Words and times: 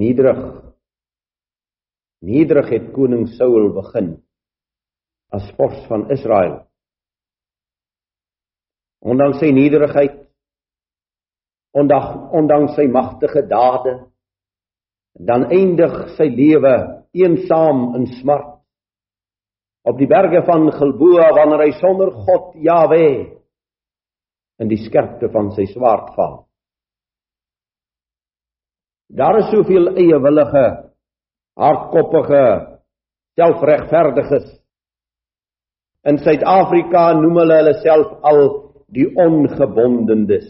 nederig. 0.00 0.40
Nederig 2.24 2.72
het 2.74 2.90
koning 2.96 3.28
Saul 3.36 3.70
begin 3.76 4.14
as 5.30 5.46
vors 5.56 5.78
van 5.88 6.08
Israel. 6.10 6.56
Ondanks 9.00 9.38
sy 9.40 9.52
nederigheid, 9.56 10.16
ondanks 11.72 12.32
ondanks 12.36 12.74
sy 12.76 12.88
magtige 12.90 13.44
dade, 13.48 13.94
dan 15.16 15.46
eindig 15.54 15.94
sy 16.16 16.28
lewe 16.34 16.74
eensaam 17.16 17.94
in 17.98 18.08
smart 18.18 18.58
op 19.82 19.96
die 19.98 20.08
berge 20.10 20.42
van 20.44 20.68
Gilboa 20.76 21.30
wanneer 21.36 21.64
hy 21.64 21.72
sonder 21.78 22.12
God 22.26 22.52
Jahwe 22.60 23.06
in 24.60 24.68
die 24.68 24.80
skerpte 24.84 25.30
van 25.32 25.50
sy 25.56 25.64
swaard 25.72 26.12
val. 26.18 26.42
Daar 29.10 29.38
is 29.38 29.50
soveel 29.50 29.88
eiewillige, 29.96 30.66
hardkoppige, 31.58 32.44
selfregverdiges. 33.34 34.46
In 36.06 36.18
Suid-Afrika 36.22 37.10
noem 37.18 37.40
hulle 37.42 37.56
hulle 37.58 37.74
self 37.82 38.12
al 38.30 38.42
die 38.94 39.08
ongebondenes. 39.18 40.46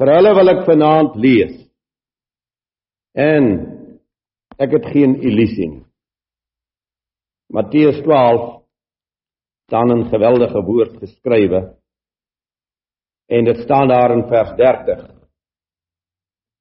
Vir 0.00 0.12
hulle 0.16 0.32
wil 0.38 0.52
ek 0.54 0.64
vanaand 0.64 1.20
lees. 1.20 1.52
En 3.12 3.52
ek 4.60 4.72
het 4.78 4.90
geen 4.94 5.18
illusie 5.20 5.68
nie. 5.68 5.84
Matteus 7.50 8.00
12 8.06 8.62
staan 9.66 9.90
'n 9.92 10.08
geweldige 10.08 10.60
woord 10.62 10.96
geskrywe. 11.02 11.76
En 13.28 13.44
dit 13.44 13.56
staan 13.56 13.88
daar 13.88 14.10
in 14.10 14.28
vers 14.28 14.56
30. 14.56 15.19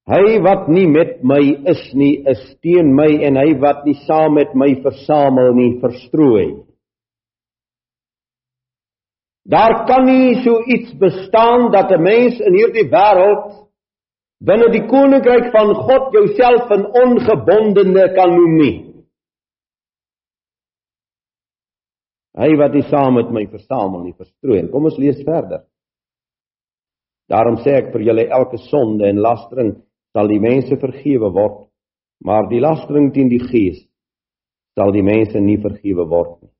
Hy 0.09 0.39
wat 0.41 0.65
nie 0.73 0.87
met 0.89 1.19
my 1.21 1.41
is 1.69 1.83
nie, 1.93 2.23
is 2.25 2.41
teen 2.65 2.95
my 2.97 3.11
en 3.27 3.37
hy 3.37 3.51
wat 3.61 3.83
nie 3.85 3.97
saam 4.07 4.39
met 4.39 4.55
my 4.57 4.71
versamel 4.81 5.53
nie, 5.53 5.75
verstrooi. 5.83 6.47
Daar 9.49 9.83
kan 9.89 10.05
nie 10.05 10.39
so 10.43 10.63
iets 10.65 10.93
bestaan 10.97 11.69
dat 11.71 11.91
'n 11.91 12.01
mens 12.01 12.39
in 12.39 12.53
hierdie 12.53 12.89
wêreld 12.89 13.69
binne 14.41 14.69
die 14.71 14.85
koninkryk 14.87 15.51
van 15.51 15.73
God 15.75 16.13
jouself 16.13 16.71
'n 16.71 16.85
ongebondene 17.03 18.13
kan 18.15 18.29
noem 18.29 18.57
nie. 18.57 18.77
Hy 22.37 22.55
wat 22.57 22.73
nie 22.73 22.87
saam 22.89 23.13
met 23.13 23.31
my 23.31 23.45
versamel 23.45 24.03
nie, 24.03 24.13
verstrooi. 24.13 24.69
Kom 24.71 24.85
ons 24.85 24.97
lees 24.97 25.21
verder. 25.23 25.65
Daarom 27.29 27.57
sê 27.57 27.77
ek 27.77 27.91
vir 27.91 28.01
julle 28.01 28.29
elke 28.29 28.57
sonde 28.57 29.05
en 29.05 29.21
lastering 29.21 29.75
sal 30.13 30.29
die 30.31 30.41
mense 30.41 30.77
vergewe 30.81 31.29
word, 31.33 31.67
maar 32.25 32.49
die 32.49 32.61
lastering 32.63 33.11
teen 33.13 33.29
die 33.31 33.41
gees 33.43 33.85
sal 34.77 34.93
die 34.95 35.03
mense 35.03 35.39
nie 35.43 35.57
vergewe 35.59 36.05
word 36.07 36.39
nie. 36.41 36.53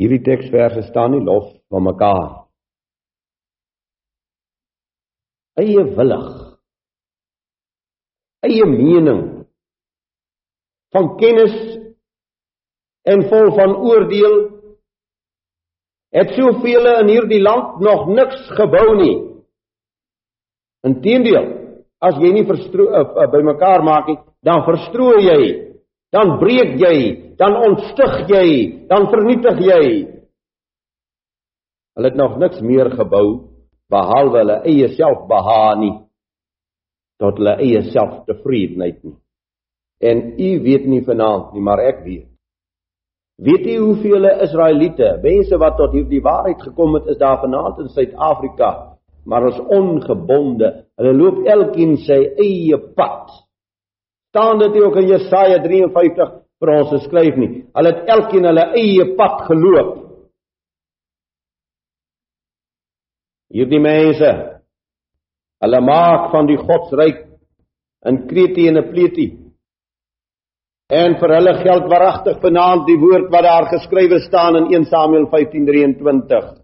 Hierdie 0.00 0.22
teksverse 0.22 0.84
staan 0.86 1.16
nie 1.16 1.24
los 1.24 1.48
van 1.72 1.86
mekaar. 1.86 2.28
Eie 5.58 5.82
willig. 5.96 6.28
Eie 8.46 8.66
mening 8.68 9.22
van 10.94 11.10
kennis 11.20 11.56
en 13.10 13.26
vol 13.30 13.50
van 13.56 13.74
oordeel 13.90 14.36
het 16.14 16.32
soveel 16.34 16.88
in 17.00 17.12
hierdie 17.14 17.42
land 17.42 17.80
nog 17.80 18.08
niks 18.10 18.48
gebou 18.58 18.96
nie. 18.98 19.29
Inteendeel, 20.86 21.48
as 22.00 22.16
jy 22.20 22.30
nie 22.32 22.46
verstro 22.48 22.86
uh, 22.88 23.02
uh, 23.04 23.26
bymekaar 23.32 23.84
maak 23.84 24.08
nie, 24.08 24.18
dan 24.44 24.64
verstrooi 24.64 25.20
jy, 25.26 25.42
dan 26.14 26.38
breek 26.40 26.78
jy, 26.80 26.96
dan 27.40 27.56
ontstig 27.60 28.30
jy, 28.30 28.46
dan 28.88 29.10
vernietig 29.12 29.60
jy. 29.66 29.84
Hulle 31.96 32.08
het 32.08 32.16
nog 32.16 32.38
niks 32.40 32.62
meer 32.64 32.88
gebou 32.96 33.26
behalwe 33.90 34.40
hulle 34.40 34.60
eie 34.70 34.88
selfbehaag 34.94 35.80
nie 35.82 35.96
tot 37.20 37.36
hulle 37.36 37.58
eie 37.60 37.82
selftevredenheid 37.90 39.02
nie. 39.04 39.16
En 40.00 40.22
u 40.40 40.50
weet 40.64 40.86
nie 40.88 41.02
vanaand 41.04 41.50
nie, 41.52 41.60
maar 41.60 41.82
ek 41.84 41.98
weet. 42.06 42.30
Weet 43.44 43.66
u 43.72 43.74
hoeveel 43.82 44.28
Israeliete, 44.46 45.18
mense 45.20 45.58
wat 45.60 45.76
tot 45.76 45.92
hierdie 45.92 46.22
waarheid 46.24 46.62
gekom 46.64 46.96
het, 46.96 47.10
is 47.12 47.20
daar 47.20 47.42
vanaand 47.42 47.82
in 47.84 47.92
Suid-Afrika 47.92 48.89
maar 49.24 49.46
is 49.48 49.58
ongebonde. 49.58 50.86
Hulle 50.96 51.14
loop 51.14 51.46
elkeen 51.46 51.96
sy 52.04 52.20
eie 52.40 52.78
pad. 52.96 53.30
Staan 54.30 54.58
dit 54.58 54.76
ook 54.82 54.96
in 54.96 55.08
Jesaja 55.10 55.58
53 55.62 56.36
vir 56.60 56.72
ons 56.76 56.92
geskryf 56.92 57.38
nie. 57.40 57.50
Hulle 57.74 57.92
het 57.94 58.12
elkeen 58.14 58.46
hulle 58.50 58.66
eie 58.78 59.08
pad 59.18 59.44
geloop. 59.48 59.96
Hierdie 63.50 63.82
mense 63.82 64.30
hulle 65.60 65.80
maak 65.84 66.30
van 66.32 66.46
die 66.48 66.56
godsryk 66.56 67.26
'n 68.06 68.26
kreetie 68.28 68.68
en 68.68 68.78
'n 68.78 68.90
pleetie. 68.92 69.30
En 70.88 71.18
vir 71.20 71.34
hulle 71.36 71.54
geld 71.62 71.84
waaragtig 71.90 72.40
vanaand 72.40 72.86
die 72.86 72.98
woord 72.98 73.28
wat 73.30 73.42
daar 73.42 73.66
geskrywe 73.68 74.20
staan 74.20 74.56
in 74.56 74.66
1 74.74 74.84
Samuel 74.84 75.26
15:23. 75.26 76.62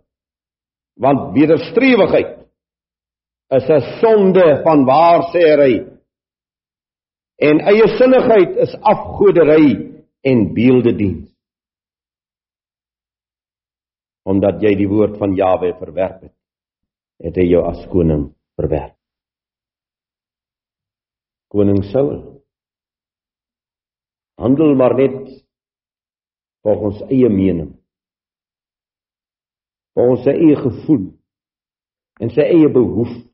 Want 0.97 1.35
wederstrewigheid 1.35 2.46
is 3.49 3.69
'n 3.69 3.83
sonde 4.01 4.61
van 4.63 4.85
waarsêry. 4.85 5.75
En 7.37 7.61
eie 7.61 7.89
sinnigheid 7.99 8.57
is 8.57 8.75
afgodery 8.81 10.03
en 10.21 10.55
beeldediens. 10.55 11.31
Omdat 14.23 14.61
jy 14.61 14.75
die 14.75 14.89
woord 14.89 15.19
van 15.19 15.35
Jawe 15.35 15.75
verwerp 15.79 16.23
het, 16.23 16.35
het 17.23 17.37
hy 17.37 17.47
jou 17.47 17.63
as 17.65 17.87
koning 17.93 18.35
verwerp. 18.57 18.97
Koning 21.49 21.85
Saul 21.85 22.37
handel 24.37 24.75
maar 24.75 24.95
net 24.95 25.47
volgens 26.61 27.01
eie 27.09 27.29
mening. 27.29 27.71
Volgens 29.97 30.27
sy 30.27 30.35
eie 30.35 30.57
gevoel 30.61 31.07
en 32.21 32.33
sy 32.35 32.45
eie 32.45 32.69
behoeftes. 32.73 33.26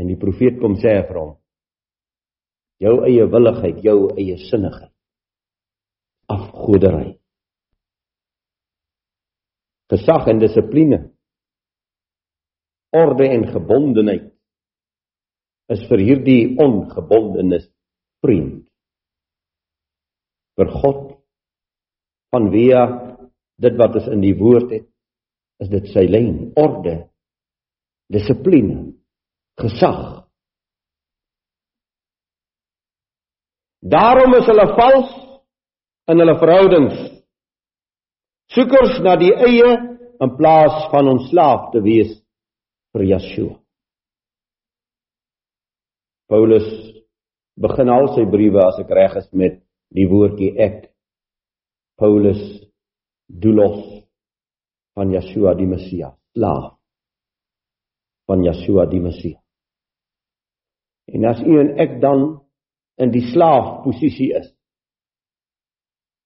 En 0.00 0.08
die 0.08 0.18
profeet 0.20 0.56
kom 0.62 0.78
sê 0.80 0.94
vir 1.04 1.18
hom: 1.20 1.32
Jou 2.80 3.00
eie 3.04 3.26
willigheid, 3.28 3.82
jou 3.84 4.08
eie 4.16 4.38
sinnigheid. 4.48 4.92
Afgodery. 6.30 7.18
Gesag 9.90 10.30
en 10.30 10.40
dissipline. 10.40 11.00
Orde 12.96 13.26
en 13.28 13.44
gebondenheid 13.50 14.30
is 15.70 15.82
vir 15.90 16.02
hierdie 16.02 16.40
ongebondenes 16.62 17.68
vriend. 18.24 18.64
Vir 20.58 20.72
God 20.80 21.04
vanweë 22.34 22.82
dit 23.60 23.76
wat 23.78 23.98
is 24.00 24.08
in 24.10 24.24
die 24.24 24.34
woord 24.38 24.72
het, 24.74 24.88
is 25.62 25.70
dit 25.70 25.86
sy 25.92 26.06
lyn, 26.08 26.50
orde, 26.58 26.96
dissipline 28.10 28.99
gesag. 29.60 30.00
Daarom 33.80 34.34
is 34.36 34.48
hulle 34.50 34.66
vals 34.76 35.12
in 36.12 36.20
hulle 36.20 36.36
verhoudings. 36.40 36.98
Soekers 38.52 38.98
na 39.04 39.14
die 39.16 39.32
eie 39.32 39.70
in 40.20 40.36
plaas 40.36 40.90
van 40.92 41.08
ons 41.08 41.30
slaaf 41.30 41.70
te 41.72 41.80
wees 41.84 42.12
vir 42.92 43.06
Yeshua. 43.14 43.54
Paulus 46.30 46.66
begin 47.60 47.90
al 47.90 48.10
sy 48.14 48.26
briewe 48.30 48.60
as 48.62 48.78
ek 48.82 48.92
reg 48.94 49.16
is 49.22 49.30
met 49.32 49.60
die 49.96 50.06
woordjie 50.10 50.52
ek. 50.60 50.90
Paulus 51.98 52.42
doulos 53.30 53.80
van 54.98 55.12
Yeshua 55.14 55.54
die 55.58 55.68
Messia, 55.70 56.12
slaaf 56.36 56.76
van 58.30 58.44
Yeshua 58.46 58.86
die 58.86 59.00
Messia. 59.02 59.39
En 61.20 61.26
as 61.28 61.40
u 61.44 61.58
en 61.60 61.74
ek 61.76 61.98
dan 62.00 62.22
in 62.96 63.10
die 63.12 63.26
slaafposisie 63.28 64.30
is, 64.38 64.46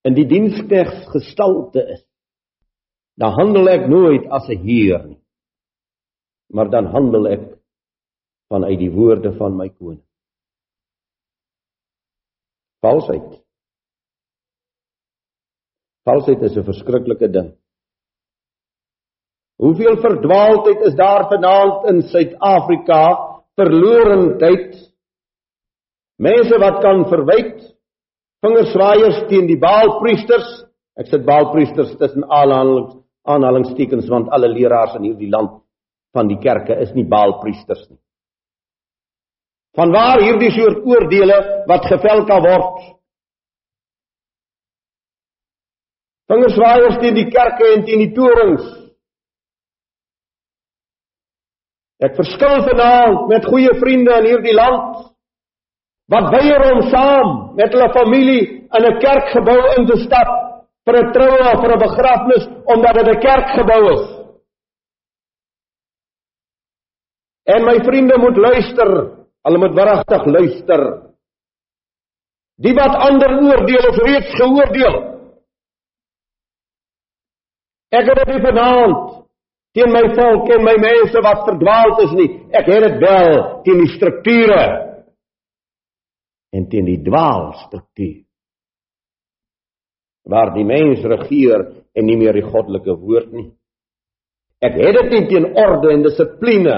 in 0.07 0.15
die 0.15 0.27
diensknegs 0.31 1.09
gestalte 1.11 1.83
is, 1.97 2.05
dan 3.19 3.35
handel 3.35 3.73
ek 3.73 3.89
nooit 3.91 4.29
as 4.31 4.47
'n 4.49 4.63
heer 4.63 5.03
nie. 5.09 5.21
Maar 6.55 6.71
dan 6.71 6.87
handel 6.95 7.27
ek 7.27 7.59
vanuit 8.49 8.79
die 8.79 8.91
woorde 8.91 9.35
van 9.35 9.57
my 9.57 9.69
koning. 9.69 10.05
Valsheid. 12.87 13.43
Valsheid 16.07 16.43
is 16.43 16.57
'n 16.57 16.71
verskriklike 16.71 17.29
ding. 17.33 17.57
Hoeveel 19.59 19.97
verdwaaldheid 19.97 20.87
is 20.87 20.95
daar 20.95 21.29
vanaand 21.29 21.89
in 21.89 22.03
Suid-Afrika? 22.03 23.34
Verlorendheid. 23.61 24.75
Mense 26.19 26.59
wat 26.63 26.81
kan 26.83 27.05
verwyd 27.11 27.57
vingerswaaiers 28.45 29.25
teen 29.31 29.49
die 29.49 29.59
Baalpriesters. 29.59 30.65
Ek 31.01 31.09
sit 31.11 31.25
Baalpriesters 31.27 31.97
tussen 31.99 32.27
aanhalings 32.29 33.01
aanhalingstekens 33.25 34.09
want 34.13 34.29
alle 34.37 34.51
leraars 34.53 34.99
in 34.99 35.07
hierdie 35.09 35.31
land 35.33 35.63
van 36.13 36.29
die 36.29 36.37
kerke 36.43 36.77
is 36.83 36.91
nie 36.93 37.07
Baalpriesters 37.09 37.87
nie. 37.89 38.01
Vanwaar 39.75 40.21
hierdie 40.23 40.53
soort 40.55 40.85
oordeele 40.87 41.39
wat 41.71 41.89
gevel 41.89 42.27
kan 42.29 42.45
word? 42.45 42.83
Vingerswaaiers 46.31 47.01
teen 47.01 47.17
die 47.17 47.31
kerke 47.33 47.73
en 47.75 47.87
teen 47.89 48.05
die 48.05 48.13
torings. 48.17 48.69
Ek 52.03 52.17
verskil 52.19 52.65
vanaand 52.67 53.29
met 53.31 53.47
goeie 53.47 53.75
vriende 53.79 54.17
in 54.19 54.31
hierdie 54.33 54.57
land 54.57 55.13
wat 56.11 56.27
weier 56.35 56.63
om 56.73 56.83
saam 56.91 57.29
met 57.57 57.73
hulle 57.73 57.93
familie 57.95 58.43
in 58.77 58.85
'n 58.89 58.99
kerkgebou 59.01 59.61
in 59.79 59.87
te 59.87 59.97
stap 60.03 60.29
vir 60.85 60.97
'n 61.01 61.13
troue 61.13 61.45
of 61.53 61.61
vir 61.63 61.73
'n 61.73 61.85
begrafnis 61.87 62.45
omdat 62.67 62.95
dit 62.95 63.09
'n 63.09 63.21
kerkgebou 63.21 63.83
is. 63.95 64.05
En 67.45 67.65
my 67.65 67.77
vriende 67.85 68.19
moet 68.19 68.37
luister, 68.37 68.91
hulle 69.45 69.59
moet 69.59 69.75
wragtig 69.75 70.25
luister. 70.25 70.83
Die 72.57 72.75
wat 72.75 72.95
ander 72.97 73.31
oordeel 73.31 73.89
of 73.89 73.97
reeds 73.97 74.35
geoordeel. 74.41 74.97
Ek 77.91 78.09
het 78.09 78.27
dit 78.27 78.43
vanaand 78.43 79.24
teen 79.75 79.91
my 79.91 80.05
volk 80.15 80.51
en 80.55 80.63
my 80.63 80.77
mense 80.79 81.23
wat 81.25 81.47
verdwaald 81.49 82.03
is 82.07 82.13
nie. 82.15 82.29
Ek 82.55 82.69
het 82.71 82.85
dit 82.87 83.01
wel 83.03 83.41
teen 83.67 83.83
die 83.83 83.93
strukture 83.97 84.63
en 86.55 86.69
teen 86.71 86.87
die 86.87 87.01
dwaalstruktuur. 87.03 88.23
Waar 90.31 90.55
die 90.55 90.65
mens 90.65 91.03
regeer 91.05 91.67
en 91.93 92.07
nie 92.07 92.17
meer 92.17 92.39
die 92.39 92.47
goddelike 92.47 92.95
woord 92.97 93.35
nie. 93.35 93.51
Ek 94.65 94.79
het 94.79 94.97
dit 95.01 95.11
nie 95.13 95.25
teen 95.29 95.51
orde 95.59 95.91
en 95.93 96.07
dissipline 96.07 96.77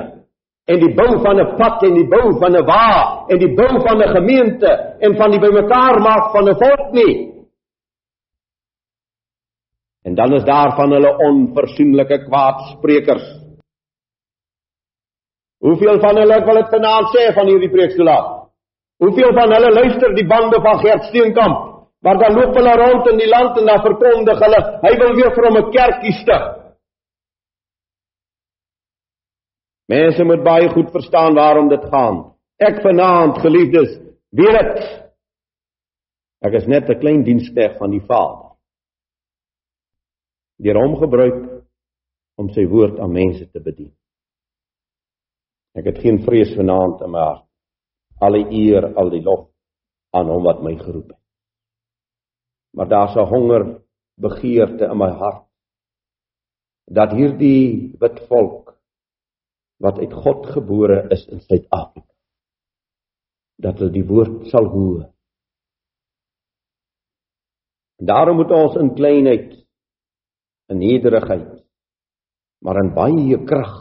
en 0.67 0.81
die 0.83 0.95
bou 0.97 1.21
van 1.23 1.39
'n 1.39 1.55
pad 1.61 1.85
en 1.87 1.95
die 1.95 2.09
bou 2.09 2.33
van 2.41 2.57
'n 2.57 2.67
wa 2.67 3.27
en 3.29 3.39
die 3.39 3.55
bou 3.55 3.73
van 3.87 4.03
'n 4.03 4.15
gemeente 4.17 4.71
en 5.01 5.17
van 5.17 5.31
die 5.31 5.41
bymekaar 5.41 6.01
maak 6.01 6.33
van 6.33 6.49
'n 6.49 6.59
volk 6.65 6.93
nie. 6.93 7.36
En 10.07 10.15
dan 10.15 10.35
is 10.35 10.45
daar 10.45 10.75
van 10.77 10.91
hulle 10.91 11.17
onversoenlike 11.19 12.25
kwaadsprekers. 12.25 13.27
Hoeveel 15.59 15.99
van 16.01 16.17
hulle 16.17 16.45
wil 16.45 16.61
dit 16.61 16.69
vanaand 16.75 17.09
sê 17.15 17.25
van 17.35 17.49
hierdie 17.51 17.71
preekstoelaat? 17.73 18.29
Hoeveel 19.03 19.33
van 19.35 19.55
hulle 19.55 19.73
luister 19.73 20.15
die 20.15 20.27
bande 20.27 20.61
van 20.63 20.79
Gert 20.85 21.09
Steenkamp? 21.09 21.65
Maar 22.05 22.19
dan 22.23 22.39
loop 22.39 22.55
hulle 22.55 22.77
rond 22.83 23.11
in 23.11 23.19
die 23.19 23.29
land 23.29 23.59
en 23.59 23.67
dan 23.67 23.83
verkondig 23.89 24.45
hulle 24.47 24.63
hy 24.85 24.95
wil 25.03 25.13
weer 25.19 25.35
vir 25.35 25.49
hom 25.49 25.59
'n 25.63 25.71
kerkie 25.75 26.15
stig. 26.23 26.47
Mense 29.91 30.25
moet 30.25 30.43
baie 30.43 30.69
goed 30.69 30.91
verstaan 30.91 31.35
waarom 31.35 31.69
dit 31.69 31.85
gaan. 31.91 32.35
Ek 32.59 32.83
vanaand, 32.83 33.39
geliefdes, 33.39 33.99
weet 34.31 34.59
dit. 34.61 35.07
Ek 36.47 36.53
is 36.53 36.67
net 36.67 36.89
'n 36.89 37.01
klein 37.01 37.23
diensknegt 37.25 37.79
van 37.79 37.91
die 37.91 38.05
Vader 38.07 38.46
deur 40.63 40.81
hom 40.81 40.97
gebruik 41.01 41.41
om 42.41 42.49
sy 42.53 42.67
woord 42.69 43.01
aan 43.01 43.13
mense 43.13 43.47
te 43.51 43.61
bedien. 43.61 43.93
Ek 45.77 45.91
het 45.91 46.01
geen 46.01 46.23
vrees 46.25 46.55
vanaand 46.57 47.03
in 47.05 47.13
my 47.13 47.25
hart. 47.25 47.45
Alle 48.25 48.41
eer, 48.49 48.95
al 48.97 49.11
die 49.13 49.21
lof 49.25 49.51
aan 50.17 50.31
hom 50.33 50.45
wat 50.47 50.63
my 50.65 50.73
geroep 50.79 51.11
het. 51.13 51.23
Maar 52.77 52.89
daar's 52.89 53.17
'n 53.17 53.29
honger 53.29 53.83
begeerte 54.17 54.85
in 54.85 54.99
my 54.99 55.11
hart 55.11 55.45
dat 56.85 57.13
hierdie 57.13 57.93
wit 58.01 58.21
volk 58.29 58.79
wat 59.83 59.99
uit 59.99 60.13
God 60.13 60.47
gebore 60.47 61.09
is 61.11 61.27
in 61.27 61.41
Suid-Afrika 61.41 62.13
dat 63.57 63.79
hulle 63.79 63.93
die 63.93 64.05
woord 64.05 64.47
sal 64.53 64.67
hoor. 64.69 65.13
Daarom 67.97 68.37
moet 68.37 68.51
ons 68.51 68.75
in 68.77 68.95
kleinheid 68.95 69.66
in 70.73 70.79
nederigheid, 70.83 71.63
maar 72.65 72.83
in 72.83 72.95
baie 72.95 73.39
krag 73.47 73.77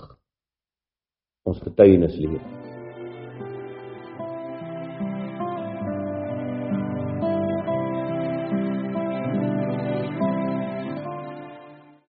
ons 1.45 1.61
getuienis 1.61 2.17
leef. 2.17 2.64